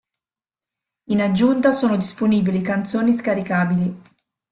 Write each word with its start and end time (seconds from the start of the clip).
In 1.11 1.21
aggiunta 1.21 1.71
sono 1.71 1.95
disponibili 1.95 2.61
canzoni 2.61 3.13
scaricabili. 3.13 4.01